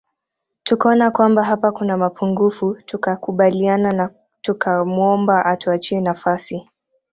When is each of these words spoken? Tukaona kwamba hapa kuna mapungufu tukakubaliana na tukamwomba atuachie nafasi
Tukaona 0.63 1.11
kwamba 1.11 1.43
hapa 1.43 1.71
kuna 1.71 1.97
mapungufu 1.97 2.75
tukakubaliana 2.85 3.91
na 3.91 4.09
tukamwomba 4.41 5.45
atuachie 5.45 6.01
nafasi 6.01 6.67